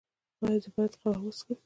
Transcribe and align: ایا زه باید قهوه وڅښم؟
ایا 0.41 0.57
زه 0.63 0.69
باید 0.75 0.93
قهوه 1.01 1.21
وڅښم؟ 1.23 1.53